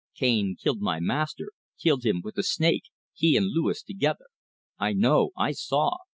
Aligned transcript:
Cane 0.17 0.55
killed 0.59 0.81
my 0.81 0.99
master 0.99 1.49
killed 1.79 2.05
him 2.07 2.21
with 2.23 2.33
the 2.33 2.41
snake 2.41 2.85
he 3.13 3.37
and 3.37 3.49
Luis 3.51 3.83
together. 3.83 4.25
I 4.79 4.93
know 4.93 5.29
I 5.37 5.51
saw. 5.51 5.97